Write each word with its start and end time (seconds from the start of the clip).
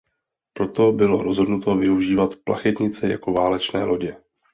Proto 0.53 0.91
bylo 0.91 1.23
rozhodnuto 1.23 1.75
využívat 1.75 2.29
plachetnice 2.45 3.07
jako 3.09 3.33
válečné 3.33 3.83
lodě. 3.83 4.15